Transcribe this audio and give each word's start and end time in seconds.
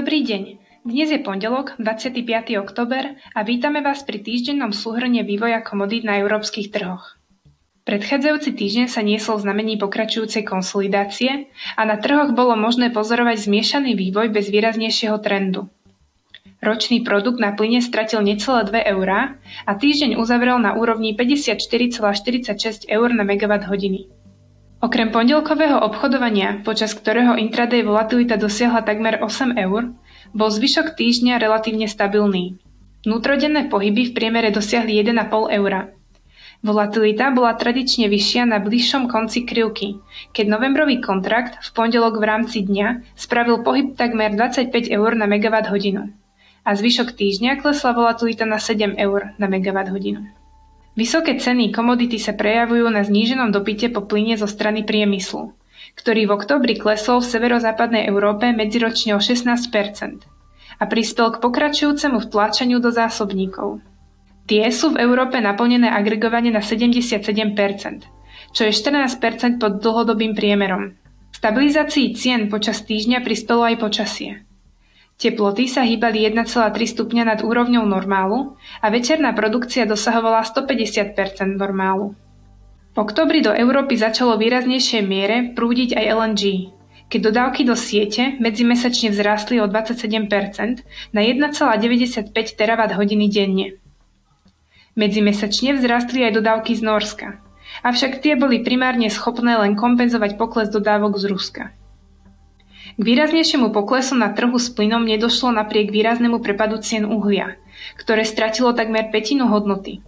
Dobrý 0.00 0.24
deň. 0.24 0.42
Dnes 0.80 1.12
je 1.12 1.20
pondelok, 1.20 1.76
25. 1.76 2.24
október 2.56 3.20
a 3.36 3.44
vítame 3.44 3.84
vás 3.84 4.00
pri 4.00 4.24
týždennom 4.24 4.72
súhrne 4.72 5.20
vývoja 5.20 5.60
komodít 5.60 6.08
na 6.08 6.16
európskych 6.24 6.72
trhoch. 6.72 7.20
Predchádzajúci 7.84 8.56
týždeň 8.56 8.86
sa 8.88 9.04
niesol 9.04 9.44
znamení 9.44 9.76
pokračujúcej 9.76 10.48
konsolidácie 10.48 11.52
a 11.76 11.84
na 11.84 12.00
trhoch 12.00 12.32
bolo 12.32 12.56
možné 12.56 12.88
pozorovať 12.96 13.44
zmiešaný 13.44 13.92
vývoj 13.92 14.32
bez 14.32 14.48
výraznejšieho 14.48 15.20
trendu. 15.20 15.68
Ročný 16.64 17.04
produkt 17.04 17.36
na 17.36 17.52
plyne 17.52 17.84
stratil 17.84 18.24
necelé 18.24 18.72
2 18.72 18.96
eurá 18.96 19.36
a 19.68 19.76
týždeň 19.76 20.16
uzavrel 20.16 20.56
na 20.64 20.80
úrovni 20.80 21.12
54,46 21.12 22.88
eur 22.88 23.12
na 23.12 23.28
megawatt 23.28 23.68
hodiny. 23.68 24.08
Okrem 24.80 25.12
pondelkového 25.12 25.76
obchodovania, 25.76 26.64
počas 26.64 26.96
ktorého 26.96 27.36
intraday 27.36 27.84
volatilita 27.84 28.40
dosiahla 28.40 28.80
takmer 28.80 29.20
8 29.20 29.52
eur, 29.60 29.92
bol 30.32 30.48
zvyšok 30.48 30.96
týždňa 30.96 31.36
relatívne 31.36 31.84
stabilný. 31.84 32.56
Vnútrodenné 33.04 33.68
pohyby 33.68 34.08
v 34.08 34.14
priemere 34.16 34.48
dosiahli 34.48 34.96
1,5 35.04 35.52
eura. 35.52 35.92
Volatilita 36.64 37.28
bola 37.28 37.60
tradične 37.60 38.08
vyššia 38.08 38.48
na 38.48 38.56
bližšom 38.56 39.12
konci 39.12 39.44
krivky, 39.44 40.00
keď 40.32 40.48
novembrový 40.48 41.04
kontrakt 41.04 41.60
v 41.60 41.68
pondelok 41.76 42.16
v 42.16 42.24
rámci 42.24 42.64
dňa 42.64 43.16
spravil 43.20 43.60
pohyb 43.60 43.92
takmer 44.00 44.32
25 44.32 44.88
eur 44.88 45.12
na 45.12 45.28
megawatt 45.28 45.68
hodinu 45.68 46.08
a 46.64 46.76
zvyšok 46.76 47.16
týždňa 47.16 47.60
klesla 47.64 47.96
volatilita 47.96 48.44
na 48.44 48.56
7 48.60 48.96
eur 48.96 49.32
na 49.40 49.46
megawatt 49.48 49.88
hodinu. 49.88 50.39
Vysoké 50.98 51.38
ceny 51.38 51.70
komodity 51.70 52.18
sa 52.18 52.34
prejavujú 52.34 52.86
na 52.90 53.06
zníženom 53.06 53.54
dopite 53.54 53.88
po 53.90 54.04
plyne 54.04 54.34
zo 54.34 54.50
strany 54.50 54.82
priemyslu, 54.82 55.54
ktorý 55.96 56.26
v 56.26 56.34
oktobri 56.34 56.74
klesol 56.78 57.22
v 57.22 57.30
severozápadnej 57.30 58.06
Európe 58.10 58.50
medziročne 58.50 59.14
o 59.14 59.20
16% 59.22 60.26
a 60.80 60.84
prispel 60.88 61.36
k 61.36 61.40
pokračujúcemu 61.44 62.18
vtláčaniu 62.24 62.80
do 62.80 62.88
zásobníkov. 62.88 63.84
Tie 64.48 64.66
sú 64.72 64.96
v 64.96 65.00
Európe 65.04 65.38
naplnené 65.38 65.92
agregovane 65.92 66.50
na 66.50 66.64
77% 66.64 68.20
čo 68.50 68.66
je 68.66 68.72
14% 68.74 69.62
pod 69.62 69.78
dlhodobým 69.78 70.34
priemerom. 70.34 70.98
Stabilizácii 71.30 72.12
cien 72.18 72.50
počas 72.50 72.82
týždňa 72.82 73.22
prispelo 73.22 73.64
aj 73.64 73.76
počasie. 73.78 74.42
Teploty 75.20 75.68
sa 75.68 75.84
hýbali 75.84 76.24
1,3 76.32 76.48
stupňa 76.72 77.28
nad 77.28 77.44
úrovňou 77.44 77.84
normálu 77.84 78.56
a 78.80 78.88
večerná 78.88 79.36
produkcia 79.36 79.84
dosahovala 79.84 80.40
150% 80.48 81.60
normálu. 81.60 82.16
V 82.90 82.96
oktobri 82.96 83.44
do 83.44 83.52
Európy 83.52 84.00
začalo 84.00 84.40
výraznejšie 84.40 85.04
miere 85.04 85.52
prúdiť 85.52 85.92
aj 85.92 86.04
LNG, 86.08 86.42
keď 87.12 87.20
dodávky 87.20 87.68
do 87.68 87.76
siete 87.76 88.40
medzimesačne 88.40 89.12
vzrástli 89.12 89.60
o 89.60 89.68
27% 89.68 90.88
na 91.12 91.20
1,95 91.20 92.32
terawatt 92.56 92.96
hodiny 92.96 93.28
denne. 93.28 93.76
Medzimesačne 94.96 95.76
vzrástli 95.76 96.24
aj 96.24 96.40
dodávky 96.40 96.72
z 96.72 96.82
Norska, 96.82 97.28
avšak 97.84 98.24
tie 98.24 98.40
boli 98.40 98.64
primárne 98.64 99.12
schopné 99.12 99.52
len 99.60 99.76
kompenzovať 99.76 100.40
pokles 100.40 100.72
dodávok 100.72 101.20
z 101.20 101.24
Ruska. 101.28 101.64
K 102.96 103.02
výraznejšiemu 103.02 103.72
poklesu 103.72 104.16
na 104.16 104.32
trhu 104.36 104.56
s 104.56 104.68
plynom 104.72 105.04
nedošlo 105.04 105.52
napriek 105.56 105.88
výraznému 105.88 106.40
prepadu 106.44 106.80
cien 106.84 107.08
uhlia, 107.08 107.56
ktoré 107.96 108.28
stratilo 108.28 108.76
takmer 108.76 109.08
petinu 109.08 109.48
hodnoty. 109.48 110.04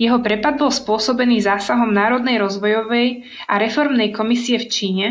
Jeho 0.00 0.16
prepad 0.24 0.56
bol 0.56 0.72
spôsobený 0.72 1.44
zásahom 1.44 1.92
Národnej 1.92 2.40
rozvojovej 2.40 3.28
a 3.44 3.60
reformnej 3.60 4.16
komisie 4.16 4.56
v 4.56 4.66
Číne, 4.72 5.06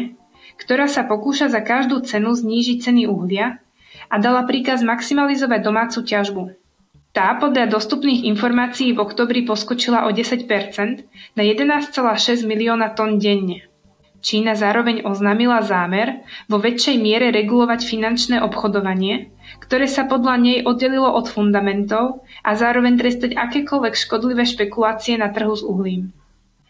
ktorá 0.58 0.90
sa 0.90 1.06
pokúša 1.06 1.53
za 1.53 1.62
každú 1.62 2.02
cenu 2.02 2.34
znížiť 2.34 2.90
ceny 2.90 3.06
uhlia 3.06 3.62
a 4.09 4.16
dala 4.17 4.50
príkaz 4.50 4.81
maximalizovať 4.81 5.62
domácu 5.62 6.02
ťažbu. 6.02 6.44
Tá 7.13 7.38
podľa 7.38 7.69
dostupných 7.69 8.25
informácií 8.34 8.97
v 8.97 9.01
oktobri 9.06 9.46
poskočila 9.46 10.06
o 10.06 10.13
10% 10.13 10.46
na 11.38 11.44
11,6 11.46 11.94
milióna 12.50 12.94
tón 12.97 13.22
denne. 13.22 13.69
Čína 14.19 14.52
zároveň 14.52 15.07
oznámila 15.07 15.63
zámer 15.63 16.28
vo 16.52 16.59
väčšej 16.59 17.00
miere 17.00 17.31
regulovať 17.31 17.88
finančné 17.88 18.44
obchodovanie, 18.44 19.31
ktoré 19.63 19.88
sa 19.88 20.03
podľa 20.03 20.35
nej 20.35 20.57
oddelilo 20.68 21.07
od 21.07 21.31
fundamentov 21.31 22.28
a 22.44 22.52
zároveň 22.59 23.00
trestať 23.00 23.40
akékoľvek 23.40 23.96
škodlivé 23.96 24.44
špekulácie 24.44 25.16
na 25.16 25.31
trhu 25.31 25.56
s 25.56 25.63
uhlím. 25.63 26.12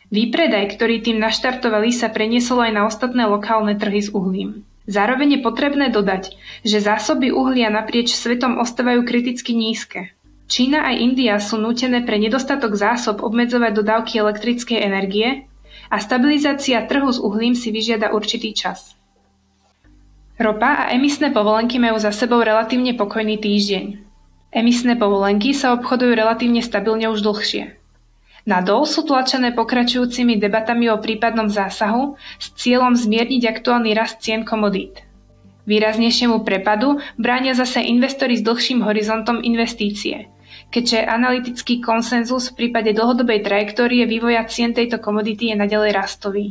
Výpredaj, 0.10 0.78
ktorý 0.78 1.02
tým 1.06 1.22
naštartovali, 1.22 1.94
sa 1.94 2.10
preniesol 2.10 2.66
aj 2.66 2.72
na 2.74 2.84
ostatné 2.86 3.30
lokálne 3.30 3.78
trhy 3.78 4.02
s 4.02 4.10
uhlím. 4.10 4.66
Zároveň 4.90 5.38
je 5.38 5.46
potrebné 5.46 5.94
dodať, 5.94 6.34
že 6.66 6.82
zásoby 6.82 7.30
uhlia 7.30 7.70
naprieč 7.70 8.18
svetom 8.18 8.58
ostávajú 8.58 9.06
kriticky 9.06 9.54
nízke. 9.54 10.18
Čína 10.50 10.82
aj 10.90 10.96
India 10.98 11.38
sú 11.38 11.62
nútené 11.62 12.02
pre 12.02 12.18
nedostatok 12.18 12.74
zásob 12.74 13.22
obmedzovať 13.22 13.70
dodávky 13.70 14.18
elektrickej 14.18 14.82
energie 14.82 15.46
a 15.90 15.98
stabilizácia 15.98 16.86
trhu 16.86 17.10
s 17.10 17.18
uhlím 17.18 17.58
si 17.58 17.74
vyžiada 17.74 18.14
určitý 18.14 18.54
čas. 18.54 18.94
Ropa 20.40 20.88
a 20.88 20.96
emisné 20.96 21.36
povolenky 21.36 21.82
majú 21.82 22.00
za 22.00 22.16
sebou 22.16 22.40
relatívne 22.40 22.96
pokojný 22.96 23.42
týždeň. 23.42 23.86
Emisné 24.56 24.96
povolenky 24.96 25.52
sa 25.52 25.76
obchodujú 25.76 26.16
relatívne 26.16 26.64
stabilne 26.64 27.12
už 27.12 27.20
dlhšie. 27.26 27.76
Nadol 28.48 28.88
sú 28.88 29.04
tlačené 29.04 29.52
pokračujúcimi 29.52 30.40
debatami 30.40 30.88
o 30.90 30.98
prípadnom 30.98 31.52
zásahu 31.52 32.16
s 32.40 32.56
cieľom 32.56 32.96
zmierniť 32.96 33.46
aktuálny 33.46 33.92
rast 33.92 34.24
cien 34.24 34.48
komodít. 34.48 35.04
Výraznejšiemu 35.68 36.42
prepadu 36.48 36.98
bránia 37.20 37.54
zase 37.54 37.84
investori 37.84 38.40
s 38.40 38.46
dlhším 38.46 38.82
horizontom 38.88 39.44
investície– 39.44 40.26
keďže 40.70 41.06
analytický 41.06 41.82
konsenzus 41.82 42.54
v 42.54 42.66
prípade 42.66 42.94
dlhodobej 42.94 43.42
trajektórie 43.42 44.06
vývoja 44.06 44.46
cien 44.46 44.74
tejto 44.74 45.02
komodity 45.02 45.54
je 45.54 45.56
nadalej 45.58 45.92
rastový. 45.94 46.46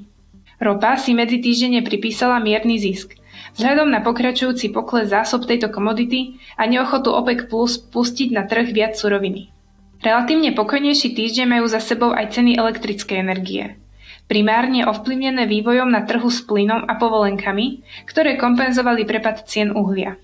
Ropa 0.59 0.99
si 0.99 1.15
medzi 1.15 1.39
týždenne 1.39 1.87
pripísala 1.87 2.43
mierny 2.43 2.83
zisk. 2.83 3.15
Vzhľadom 3.55 3.95
na 3.95 4.03
pokračujúci 4.03 4.75
pokles 4.75 5.15
zásob 5.15 5.47
tejto 5.47 5.71
komodity 5.71 6.39
a 6.59 6.67
neochotu 6.67 7.15
OPEC 7.15 7.47
Plus 7.47 7.79
pustiť 7.79 8.35
na 8.35 8.47
trh 8.47 8.75
viac 8.75 8.99
suroviny. 8.99 9.55
Relatívne 9.99 10.55
pokojnejší 10.55 11.15
týždeň 11.15 11.47
majú 11.59 11.67
za 11.67 11.83
sebou 11.83 12.15
aj 12.15 12.39
ceny 12.39 12.55
elektrickej 12.55 13.19
energie. 13.19 13.75
Primárne 14.31 14.85
ovplyvnené 14.87 15.49
vývojom 15.49 15.89
na 15.89 16.05
trhu 16.05 16.29
s 16.29 16.45
plynom 16.45 16.85
a 16.87 17.01
povolenkami, 17.01 17.83
ktoré 18.07 18.37
kompenzovali 18.37 19.09
prepad 19.09 19.49
cien 19.49 19.73
uhlia. 19.73 20.21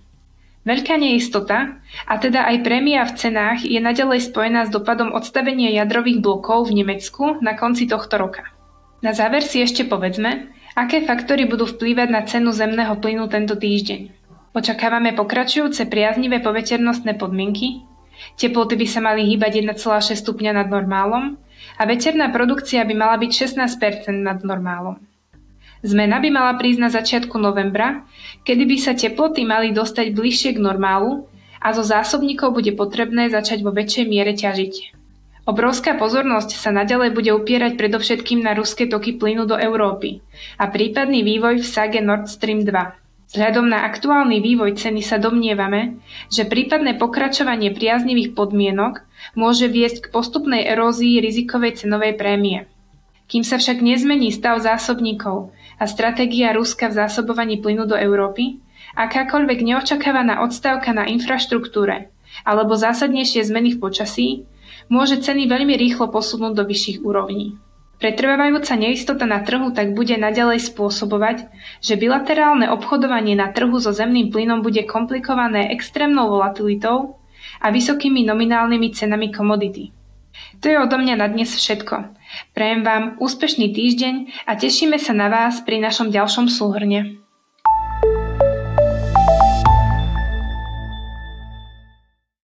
Veľká 0.65 0.97
neistota, 0.97 1.77
a 2.09 2.17
teda 2.17 2.49
aj 2.49 2.65
prémia 2.65 3.05
v 3.05 3.13
cenách, 3.21 3.69
je 3.69 3.77
nadalej 3.77 4.25
spojená 4.33 4.65
s 4.65 4.73
dopadom 4.73 5.13
odstavenia 5.13 5.69
jadrových 5.69 6.25
blokov 6.25 6.73
v 6.73 6.81
Nemecku 6.81 7.37
na 7.45 7.53
konci 7.53 7.85
tohto 7.85 8.17
roka. 8.17 8.49
Na 9.05 9.13
záver 9.13 9.45
si 9.45 9.61
ešte 9.61 9.85
povedzme, 9.85 10.49
aké 10.73 11.05
faktory 11.05 11.45
budú 11.45 11.69
vplývať 11.69 12.09
na 12.09 12.25
cenu 12.25 12.49
zemného 12.49 12.97
plynu 12.97 13.29
tento 13.29 13.61
týždeň. 13.61 14.09
Očakávame 14.57 15.13
pokračujúce 15.13 15.85
priaznivé 15.85 16.41
poveternostné 16.41 17.21
podmienky, 17.21 17.85
teploty 18.41 18.81
by 18.81 18.87
sa 18.89 19.05
mali 19.05 19.29
hýbať 19.29 19.61
1,6 19.61 20.17
stupňa 20.17 20.65
nad 20.65 20.73
normálom 20.73 21.37
a 21.77 21.83
veterná 21.85 22.33
produkcia 22.33 22.89
by 22.89 22.95
mala 22.97 23.21
byť 23.21 23.31
16% 23.53 24.17
nad 24.17 24.41
normálom. 24.41 24.97
Zmena 25.85 26.17
by 26.17 26.29
mala 26.33 26.57
prísť 26.57 26.81
na 26.81 26.89
začiatku 26.89 27.37
novembra, 27.37 28.09
kedy 28.49 28.65
by 28.65 28.77
sa 28.81 28.97
teploty 28.97 29.45
mali 29.45 29.69
dostať 29.69 30.17
bližšie 30.17 30.57
k 30.57 30.65
normálu 30.65 31.29
a 31.61 31.77
zo 31.77 31.85
zásobníkov 31.85 32.57
bude 32.57 32.73
potrebné 32.73 33.29
začať 33.29 33.61
vo 33.61 33.69
väčšej 33.69 34.05
miere 34.09 34.33
ťažiť. 34.33 34.97
Obrovská 35.45 36.01
pozornosť 36.01 36.57
sa 36.57 36.73
naďalej 36.73 37.13
bude 37.13 37.29
upierať 37.37 37.77
predovšetkým 37.77 38.41
na 38.41 38.57
ruské 38.57 38.89
toky 38.89 39.21
plynu 39.21 39.45
do 39.45 39.61
Európy 39.61 40.25
a 40.57 40.73
prípadný 40.73 41.21
vývoj 41.21 41.61
v 41.61 41.69
sage 41.69 42.01
Nord 42.01 42.33
Stream 42.33 42.65
2. 42.65 43.05
Vzhľadom 43.29 43.69
na 43.69 43.85
aktuálny 43.85 44.41
vývoj 44.41 44.81
ceny 44.81 45.05
sa 45.05 45.21
domnievame, 45.21 46.01
že 46.33 46.49
prípadné 46.49 46.97
pokračovanie 46.97 47.77
priaznivých 47.77 48.33
podmienok 48.33 49.05
môže 49.37 49.69
viesť 49.69 50.09
k 50.09 50.11
postupnej 50.17 50.65
erózii 50.65 51.21
rizikovej 51.21 51.85
cenovej 51.85 52.17
prémie. 52.17 52.65
Kým 53.29 53.45
sa 53.45 53.61
však 53.61 53.85
nezmení 53.85 54.33
stav 54.33 54.61
zásobníkov 54.65 55.53
a 55.79 55.85
stratégia 55.87 56.55
Ruska 56.55 56.91
v 56.91 56.99
zásobovaní 57.03 57.59
plynu 57.59 57.87
do 57.89 57.97
Európy, 57.99 58.63
akákoľvek 58.95 59.59
neočakávaná 59.67 60.43
odstavka 60.45 60.95
na 60.95 61.07
infraštruktúre 61.11 62.11
alebo 62.43 62.75
zásadnejšie 62.75 63.47
zmeny 63.47 63.79
v 63.79 63.81
počasí, 63.81 64.29
môže 64.91 65.23
ceny 65.23 65.47
veľmi 65.47 65.79
rýchlo 65.79 66.11
posunúť 66.11 66.53
do 66.59 66.65
vyšších 66.67 67.07
úrovní. 67.07 67.55
Pretrvávajúca 68.03 68.75
neistota 68.75 69.25
na 69.25 69.41
trhu 69.47 69.71
tak 69.71 69.95
bude 69.95 70.19
naďalej 70.19 70.67
spôsobovať, 70.67 71.47
že 71.79 71.95
bilaterálne 71.95 72.67
obchodovanie 72.69 73.39
na 73.39 73.55
trhu 73.55 73.79
so 73.79 73.95
zemným 73.95 74.35
plynom 74.35 74.67
bude 74.67 74.83
komplikované 74.83 75.71
extrémnou 75.71 76.27
volatilitou 76.27 77.23
a 77.63 77.71
vysokými 77.71 78.27
nominálnymi 78.27 78.89
cenami 78.93 79.31
komodity. 79.31 79.95
To 80.61 80.67
je 80.69 80.77
odo 80.79 80.97
mňa 80.99 81.15
na 81.19 81.27
dnes 81.31 81.51
všetko. 81.51 82.15
Prajem 82.53 82.83
vám 82.83 83.05
úspešný 83.23 83.71
týždeň 83.75 84.15
a 84.49 84.59
tešíme 84.59 84.99
sa 84.99 85.15
na 85.15 85.31
vás 85.31 85.63
pri 85.63 85.81
našom 85.81 86.11
ďalšom 86.11 86.51
súhrne. 86.51 87.24